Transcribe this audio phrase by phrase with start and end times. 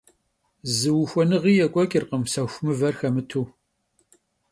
[0.75, 3.41] Zı vuxuenıği yêk'ueç'ırkhım sexu mıver xemıtu.